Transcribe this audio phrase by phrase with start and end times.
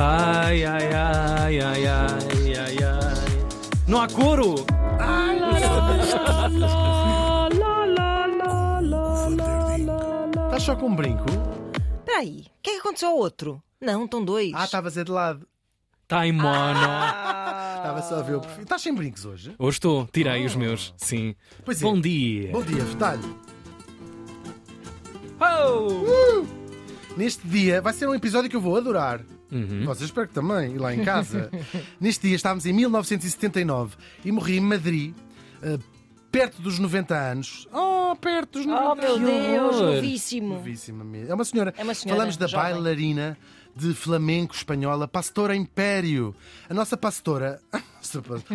[0.00, 3.78] Ai, ai, ai, ai, ai, ai, ai.
[3.88, 4.54] Não há coro!
[10.46, 11.24] Estás só com um brinco?
[11.98, 13.60] Espera aí, o que é que aconteceu ao outro?
[13.80, 14.52] Não, estão dois.
[14.54, 15.48] Ah, estava a ser de lado.
[16.04, 16.78] Está em mono.
[16.78, 18.62] Estava só a ver o perfil.
[18.62, 19.52] Estás sem brincos hoje?
[19.58, 21.34] Hoje estou, tirei os meus, sim.
[21.64, 21.84] Pois é.
[21.84, 22.52] Bom dia.
[22.52, 23.36] Bom dia, Vitalho.
[25.40, 26.46] Oh!
[27.16, 29.24] Neste dia vai ser um episódio que eu vou adorar.
[29.50, 29.84] Uhum.
[29.84, 31.50] Vocês espero que também, e lá em casa.
[32.00, 35.14] Neste dia estávamos em 1979 e morri em Madrid,
[35.62, 35.78] eh,
[36.30, 37.66] perto dos 90 anos.
[37.72, 39.30] Oh, perto dos 90 Oh meu anos.
[39.76, 40.54] Deus, novíssimo.
[40.54, 41.30] Novíssima mesmo.
[41.30, 41.74] É uma senhora.
[41.76, 42.72] É uma senhora, Falamos da jovem.
[42.72, 43.38] bailarina
[43.78, 46.34] de flamenco espanhola, Pastora Império.
[46.68, 47.60] A nossa pastora.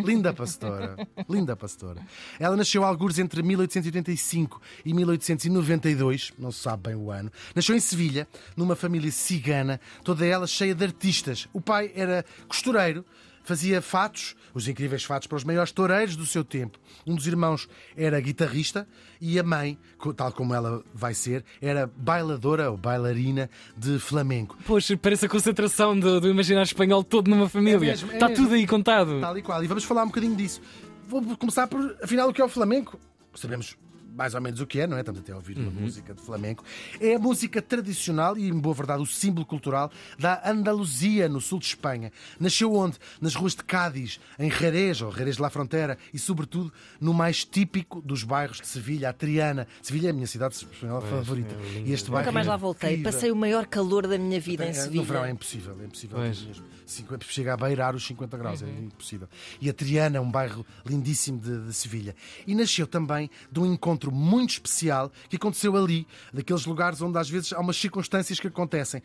[0.04, 0.96] Linda pastora.
[1.28, 2.02] Linda pastora.
[2.38, 7.30] Ela nasceu algures entre 1885 e 1892, não se sabe bem o ano.
[7.54, 11.48] Nasceu em Sevilha, numa família cigana, toda ela cheia de artistas.
[11.52, 13.04] O pai era costureiro.
[13.44, 16.78] Fazia fatos, os incríveis fatos para os maiores toureiros do seu tempo.
[17.06, 18.88] Um dos irmãos era guitarrista
[19.20, 19.78] e a mãe,
[20.16, 24.56] tal como ela vai ser, era bailadora ou bailarina de flamenco.
[24.66, 27.78] Poxa, parece a concentração do, do imaginário espanhol todo numa família.
[27.78, 28.44] mesmo, é Está mesmo.
[28.44, 29.20] tudo aí contado.
[29.20, 29.62] Tal e qual.
[29.62, 30.62] E vamos falar um bocadinho disso.
[31.06, 32.98] Vou começar por, afinal, o que é o flamenco?
[33.34, 33.76] Sabemos
[34.14, 35.00] mais ou menos o que é, não é?
[35.00, 36.64] Estamos até a ouvir uma música de flamenco.
[37.00, 41.58] É a música tradicional e, em boa verdade, o símbolo cultural da Andaluzia, no sul
[41.58, 42.12] de Espanha.
[42.38, 42.96] Nasceu onde?
[43.20, 47.44] Nas ruas de Cádiz, em Jerez, ou Jerez de la Frontera, e, sobretudo, no mais
[47.44, 49.66] típico dos bairros de Sevilha, a Triana.
[49.82, 51.54] Sevilha é a minha cidade espanhola favorita.
[51.84, 52.90] e este bairro Nunca mais é lá voltei.
[52.92, 53.12] incrível.
[53.12, 55.00] Passei o maior calor da minha vida em É, Sevilha.
[55.02, 56.42] No verão é impossível, é impossível Pois.
[56.42, 56.64] mesmo.
[56.86, 58.68] 50, chega a beirar os 50 graus, Uhum.
[58.68, 59.26] é impossível.
[59.60, 62.14] E a Triana é um bairro lindíssimo de, de Sevilha.
[62.46, 67.28] E nasceu também de um encontro muito especial que aconteceu ali, daqueles lugares onde às
[67.28, 69.02] vezes há umas circunstâncias que acontecem.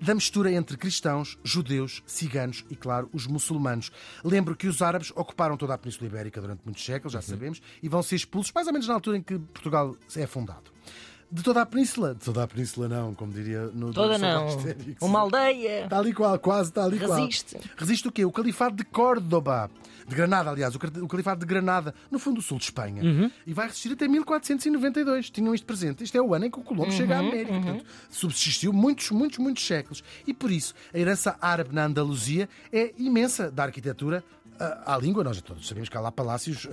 [0.00, 3.92] Da mistura entre cristãos, judeus, ciganos e, claro, os muçulmanos.
[4.24, 7.20] Lembro que os árabes ocuparam toda a Península Ibérica durante muitos séculos, Uhum.
[7.20, 10.26] já sabemos, e vão ser expulsos mais ou menos na altura em que Portugal é
[10.26, 10.69] fundado.
[11.32, 12.14] De toda a península?
[12.14, 14.48] De toda a península, não, como diria no Toda não.
[14.48, 15.00] Astérix.
[15.00, 15.86] Uma aldeia.
[15.88, 17.18] Tal e qual, quase tal e qual.
[17.20, 17.56] Resiste.
[17.76, 18.24] Resiste o quê?
[18.24, 19.70] O Califado de Córdoba.
[20.08, 23.00] De Granada, aliás, o Califado de Granada, no fundo do sul de Espanha.
[23.00, 23.30] Uhum.
[23.46, 25.30] E vai resistir até 1492.
[25.30, 26.02] Tinham isto presente.
[26.02, 27.52] Isto é o ano em que o Colombo chega à Uhum, América.
[27.52, 30.02] Portanto, subsistiu muitos, muitos, muitos séculos.
[30.26, 34.24] E por isso, a herança árabe na Andaluzia é imensa da arquitetura
[34.86, 36.68] à língua, nós todos sabemos que há lá palácios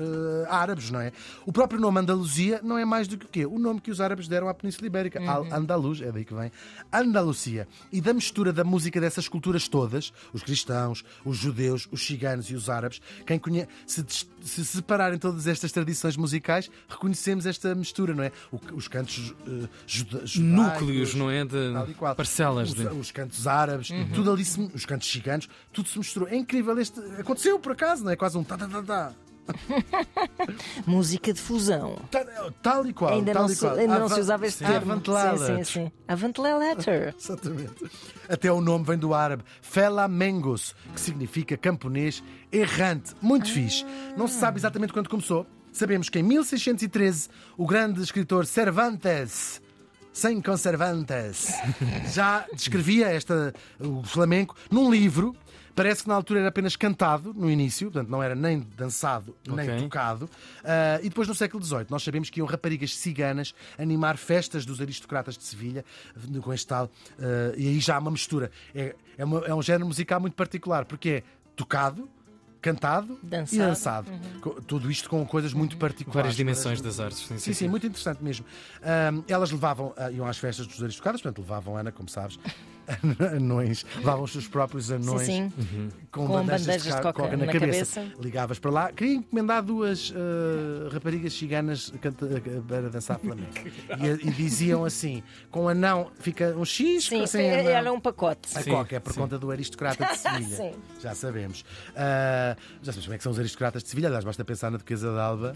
[0.48, 1.12] ah, árabes, não é?
[1.46, 3.46] O próprio nome Andaluzia não é mais do que o quê?
[3.46, 5.20] O nome que os árabes deram à Península Ibérica.
[5.30, 6.52] Al-Andalus, é daí que vem.
[6.92, 7.68] Andalucia.
[7.92, 12.56] E da mistura da música dessas culturas todas, os cristãos, os judeus, os ciganos e
[12.56, 14.06] os árabes, quem conhece, se,
[14.42, 18.32] se separarem todas estas tradições musicais, reconhecemos esta mistura, não é?
[18.52, 21.46] O- os cantos eh, juda- judaicos, Núcleos, não é?
[21.46, 22.70] De parcelas.
[22.70, 22.88] Os, De...
[22.88, 26.28] os cantos árabes, tudo ali, se- os cantos ciganos, tudo se misturou.
[26.28, 27.00] É incrível este.
[27.20, 28.16] Aconteceu por acaso, não é?
[28.16, 29.14] Quase um tá, tá, tá, tá.
[30.86, 31.98] Música de fusão.
[32.12, 33.14] Tal, tal e qual.
[33.14, 33.76] ainda não, e se, qual.
[33.76, 34.66] ainda não se usava este Sim.
[34.66, 34.92] termo.
[34.92, 35.92] Avant Sim, sim, sim.
[37.18, 37.92] Exatamente.
[38.28, 43.16] Até o nome vem do árabe Felamengos, que significa camponês errante.
[43.22, 43.86] Muito fixe.
[44.18, 45.46] Não se sabe exatamente quando começou.
[45.72, 49.62] Sabemos que em 1613 o grande escritor Cervantes.
[50.12, 51.54] Sem conservantes.
[52.12, 55.36] Já descrevia esta, o flamenco num livro.
[55.78, 59.70] Parece que na altura era apenas cantado no início, portanto não era nem dançado nem
[59.70, 59.84] Ok.
[59.84, 60.30] tocado.
[60.64, 64.82] Ah, e depois no século XVIII nós sabemos que iam raparigas ciganas animar festas dos
[64.82, 65.86] aristocratas de Sevilha
[66.42, 66.90] com este tal.
[67.20, 68.52] ah, e aí já há uma mistura.
[68.74, 71.24] É, é, uma- é um género musical muito particular, porque é
[71.56, 72.10] tocado,
[72.60, 73.62] cantado e Dançado.
[73.70, 74.12] dançado.
[74.42, 76.16] Co- Tudo isto com coisas muito particulares.
[76.16, 77.20] Várias dimensões das artes.
[77.20, 78.46] Sim, Sim, sim, muito interessante mesmo.
[78.82, 82.40] Ahm, elas levavam, ah, iam às festas dos aristocratas, portanto, levavam, Ana, como sabes,
[83.36, 85.52] anões, levavam os seus próprios anões Sim,
[86.12, 88.02] com, Com bandejas de ca- coca na, na cabeça.
[88.02, 88.22] cabeça.
[88.22, 92.28] Ligavas para lá, queria encomendar duas ah, raparigas ciganas canta-
[92.68, 93.52] para dançar flamenco.
[94.00, 95.22] e, e diziam assim:
[95.52, 97.72] com um anão fica um X, Sim, com sem foi- anão.
[97.72, 98.58] era um pacote.
[98.58, 99.20] A Sim, coca é por sim.
[99.20, 100.56] conta do aristocrata de Sevilha.
[100.56, 100.72] Sim.
[101.02, 101.64] Já sabemos.
[101.96, 104.08] Ah, já sabemos como é que são os aristocratas de Sevilha.
[104.08, 105.54] Aliás, basta pensar na Duquesa de Alba.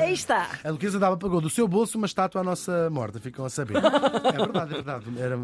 [0.00, 0.48] Aí está.
[0.64, 3.50] A Duquesa de Alba pagou do seu bolso uma estátua à nossa morta, ficam a
[3.50, 3.76] saber.
[3.76, 5.04] É verdade, é verdade.
[5.18, 5.34] Era,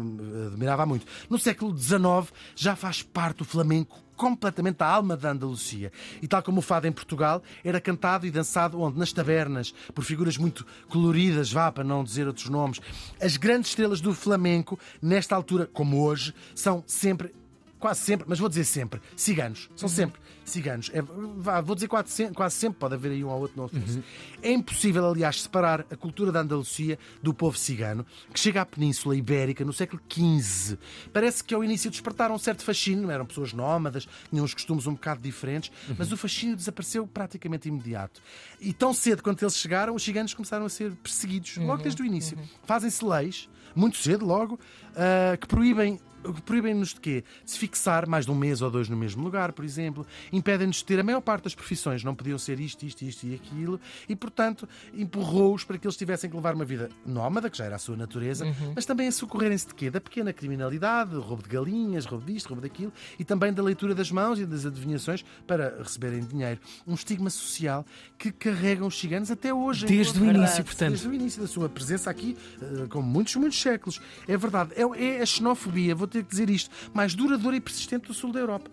[0.47, 1.05] admirava muito.
[1.29, 5.91] No século XIX já faz parte o flamenco completamente da alma da Andalucia.
[6.21, 8.99] E tal como o fado em Portugal, era cantado e dançado onde?
[8.99, 12.79] Nas tabernas, por figuras muito coloridas, vá, para não dizer outros nomes.
[13.19, 17.33] As grandes estrelas do flamenco, nesta altura, como hoje, são sempre
[17.81, 19.69] quase sempre, mas vou dizer sempre, ciganos.
[19.75, 20.91] São sempre ciganos.
[20.93, 21.01] É,
[21.37, 24.03] vá, vou dizer quase sempre, quase sempre, pode haver aí um ou outro não uhum.
[24.41, 29.15] É impossível, aliás, separar a cultura da Andalucia do povo cigano, que chega à Península
[29.15, 30.77] Ibérica no século XV.
[31.11, 34.93] Parece que ao início despertaram um certo fascínio, eram pessoas nómadas, tinham uns costumes um
[34.93, 35.95] bocado diferentes, uhum.
[35.97, 38.21] mas o fascínio desapareceu praticamente imediato.
[38.59, 41.83] E tão cedo quando eles chegaram, os ciganos começaram a ser perseguidos, logo uhum.
[41.83, 42.37] desde o início.
[42.37, 42.45] Uhum.
[42.63, 45.99] Fazem-se leis, muito cedo logo, uh, que proíbem
[46.45, 47.23] proíbem-nos de quê?
[47.43, 50.05] De se fixar mais de um mês ou dois no mesmo lugar, por exemplo.
[50.31, 53.35] Impedem-nos de ter a maior parte das profissões, não podiam ser isto, isto, isto e
[53.35, 57.65] aquilo, e, portanto, empurrou-os para que eles tivessem que levar uma vida nómada, que já
[57.65, 58.73] era a sua natureza, uhum.
[58.75, 59.89] mas também a socorrerem-se de quê?
[59.89, 64.11] Da pequena criminalidade, roubo de galinhas, roubo disto, roubo daquilo, e também da leitura das
[64.11, 66.59] mãos e das adivinhações para receberem dinheiro.
[66.85, 67.85] Um estigma social
[68.17, 69.85] que carregam os ciganos até hoje.
[69.85, 70.89] Desde o início, portanto.
[70.89, 74.01] Desde o início da sua presença aqui, eh, com muitos, muitos séculos.
[74.27, 74.71] É verdade.
[74.75, 78.31] É, é a xenofobia, vou ter que dizer isto, mais duradoura e persistente do sul
[78.31, 78.69] da Europa.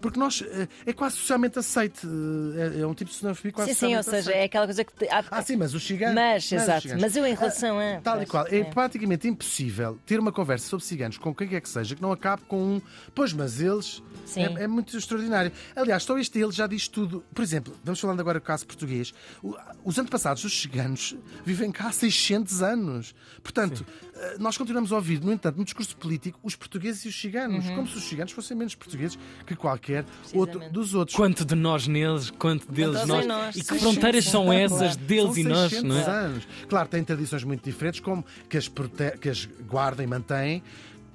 [0.00, 2.06] Porque nós eh, é quase socialmente aceite.
[2.06, 4.38] Eh, é, é um tipo de xenofobia quase Sim, sim, ou seja, aceite.
[4.38, 4.92] é aquela coisa que.
[5.30, 6.14] Ah, sim, mas os ciganos.
[6.14, 6.88] Mas, mas exato.
[7.00, 8.00] Mas eu, em relação a.
[8.00, 8.46] Tal e qual.
[8.48, 12.02] É, é praticamente impossível ter uma conversa sobre ciganos com quem quer que seja que
[12.02, 12.82] não acabe com um.
[13.14, 14.02] Pois, mas eles.
[14.36, 15.52] É, é, muito extraordinário.
[15.74, 17.24] Aliás, só este ele já diz tudo.
[17.32, 19.14] Por exemplo, vamos falando agora do caso português.
[19.84, 23.14] Os antepassados dos ciganos vivem cá há 600 anos.
[23.42, 24.06] Portanto, sim.
[24.16, 27.66] Eh, nós continuamos a ouvir, no entanto, no discurso político, os portugueses e os ciganos.
[27.66, 27.76] Uhum.
[27.76, 31.16] Como se os ciganos fossem menos portugueses que qualquer outro dos outros.
[31.16, 33.26] Quanto de nós neles, quanto deles nós.
[33.26, 33.56] nós.
[33.56, 36.04] E que fronteiras são essas deles são e nós, não é?
[36.04, 36.48] anos.
[36.68, 39.18] Claro, têm tradições muito diferentes, como que as, prote...
[39.20, 40.62] que as guardem e mantêm,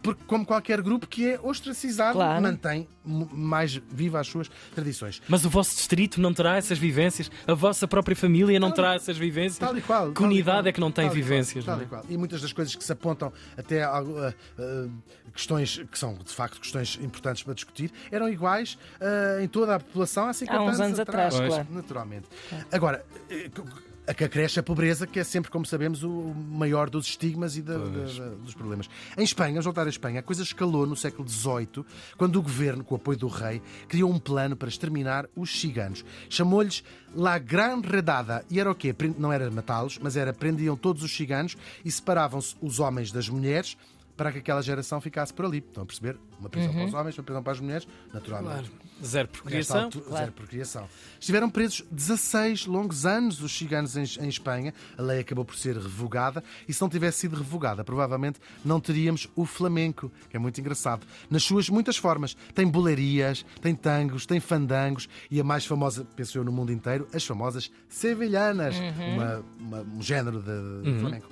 [0.02, 2.42] porque, como qualquer grupo que é ostracizado, claro.
[2.42, 5.22] mantém mais viva as suas tradições.
[5.28, 7.32] Mas o vosso distrito não terá essas vivências?
[7.48, 9.58] A vossa própria família não tal, terá essas vivências?
[9.58, 10.12] Tal e qual.
[10.12, 11.66] Que unidade é que não tem tal vivências?
[11.66, 11.86] Qual, tal não é?
[11.86, 12.06] e, qual.
[12.10, 14.34] e muitas das coisas que se apontam até a, a, a,
[15.34, 19.80] questões que são, de facto, questões importantes para discutir, eram iguais uh, em toda a
[19.80, 21.36] população há 50 há uns anos atrás.
[21.36, 21.68] atrás claro.
[21.72, 22.28] Naturalmente.
[22.72, 23.50] Agora, eh,
[24.12, 27.62] a que acresce a pobreza, que é sempre, como sabemos, o maior dos estigmas e
[27.62, 28.90] da, da, dos problemas.
[29.18, 31.86] Em Espanha, vamos voltar à Espanha, a coisa escalou no século XVIII,
[32.18, 36.04] quando o governo, com o apoio do rei, criou um plano para exterminar os ciganos.
[36.30, 36.84] Chamou-lhes
[37.16, 38.44] La Gran Redada.
[38.50, 38.94] E era o quê?
[39.18, 41.56] Não era matá-los, mas era prendiam todos os ciganos
[41.86, 43.78] e separavam-se os homens das mulheres
[44.22, 45.58] para que aquela geração ficasse por ali.
[45.58, 46.16] Estão a perceber?
[46.40, 46.78] Uma prisão uhum.
[46.78, 48.70] para os homens, uma prisão para as mulheres, naturalmente.
[48.70, 48.92] Claro.
[49.04, 49.84] Zero por criação.
[49.86, 50.20] Altura, claro.
[50.20, 50.90] Zero por criação.
[51.20, 54.76] Estiveram presos 16 longos anos os ciganos em, em, Espanha.
[54.96, 59.28] A lei acabou por ser revogada e se não tivesse sido revogada, provavelmente não teríamos
[59.36, 61.04] o flamenco, que é muito engraçado.
[61.28, 62.38] Nas suas muitas formas.
[62.54, 67.08] Tem bolerias, tem tangos, tem fandangos e a mais famosa, penso eu, no mundo inteiro,
[67.12, 69.16] as famosas sevilhanas, uhum.
[69.16, 71.00] uma, uma, um género de, de uhum.
[71.00, 71.28] flamenco.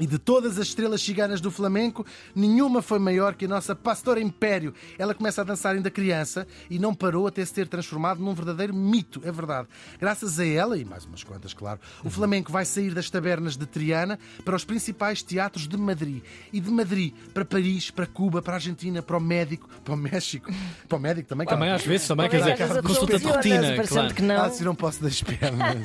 [0.00, 4.20] E de todas as estrelas ciganas do flamenco, nenhuma foi maior que a nossa Pastora
[4.20, 4.72] Império.
[4.98, 8.74] Ela começa a dançar ainda criança e não parou até se ter transformado num verdadeiro
[8.74, 9.68] mito, é verdade.
[10.00, 13.66] Graças a ela, e mais umas quantas, claro, o flamenco vai sair das tabernas de
[13.66, 16.22] Triana para os principais teatros de Madrid.
[16.52, 19.96] E de Madrid para Paris, para Cuba, para a Argentina, para o Médico, para o
[19.96, 20.50] México,
[20.88, 21.46] para o Médico também.
[21.46, 23.86] Também às vezes, também, quer dizer, consulta de rotina.
[23.86, 24.14] Claro.
[24.14, 24.42] Que não.
[24.42, 25.76] Ah, se não posso das pernas.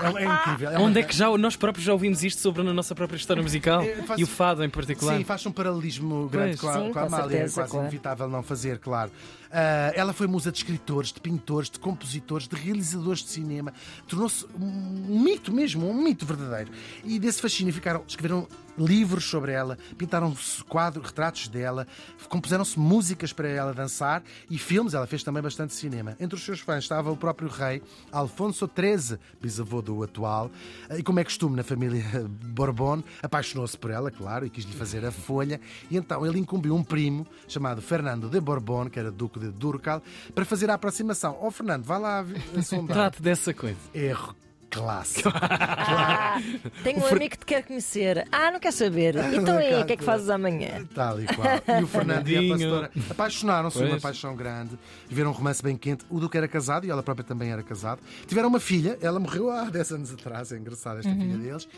[0.00, 0.70] é, é, incrível.
[0.70, 3.42] É Onde é que já, nós próprios já ouvimos isto sobre a nossa própria história
[3.42, 5.16] musical é, faz, e o fado em particular.
[5.16, 7.86] Sim, faz um paralelismo grande com a, Sim, com a Amália, certeza, é quase claro.
[7.86, 9.10] inevitável não fazer, claro.
[9.52, 13.74] Uh, ela foi musa de escritores, de pintores, de compositores, de realizadores de cinema.
[14.08, 16.72] Tornou-se um mito mesmo, um mito verdadeiro.
[17.04, 21.86] E desse fascínio ficaram, escreveram livros sobre ela, pintaram-se quadros, retratos dela,
[22.28, 24.94] compuseram-se músicas para ela dançar e filmes.
[24.94, 26.16] Ela fez também bastante cinema.
[26.18, 30.50] Entre os seus fãs estava o próprio rei Alfonso XIII, bisavô do atual,
[30.88, 35.04] ah, e como é costume na família Bourbon, apaixonou-se por ela, claro, e quis-lhe fazer
[35.04, 35.60] a folha.
[35.90, 40.02] E então ele incumbiu um primo chamado Fernando de Bourbon, que era duque de Durcal,
[40.34, 41.36] para fazer a aproximação.
[41.40, 42.24] Ó oh, Fernando, vá lá
[42.62, 42.96] sondar.
[42.96, 43.78] Trate dessa coisa.
[43.94, 44.34] Erro
[44.72, 45.30] clássico.
[45.84, 46.40] Ah,
[46.82, 48.26] tenho um amigo que te quer conhecer.
[48.30, 49.16] Ah, não quer saber.
[49.34, 50.86] Então aí, o que é que fazes amanhã?
[50.94, 51.78] Tal e qual.
[51.80, 54.78] E o Fernando e a pastora apaixonaram-se, uma paixão grande.
[55.08, 56.04] Viveram um romance bem quente.
[56.08, 58.00] O Duque era casado e ela própria também era casada.
[58.26, 61.20] Tiveram uma filha, ela morreu há 10 anos atrás, é engraçado esta uhum.
[61.20, 61.68] filha deles.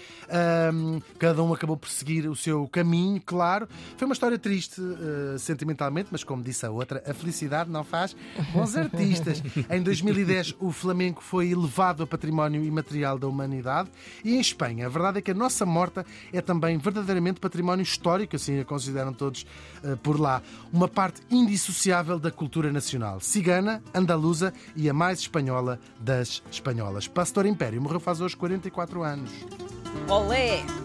[0.72, 3.68] Um, cada um acabou por seguir o seu caminho, claro.
[3.96, 8.14] Foi uma história triste uh, sentimentalmente, mas como disse a outra, a felicidade não faz
[8.52, 9.42] bons artistas.
[9.70, 13.90] em 2010, o Flamengo foi elevado a património imaterial material da humanidade.
[14.22, 18.36] E em Espanha, a verdade é que a nossa morta é também verdadeiramente património histórico,
[18.36, 19.46] assim a consideram todos
[19.82, 20.42] uh, por lá.
[20.72, 23.20] Uma parte indissociável da cultura nacional.
[23.20, 27.08] Cigana, andaluza e a mais espanhola das espanholas.
[27.08, 29.30] Pastor Império morreu faz hoje 44 anos.
[30.08, 30.83] Olé!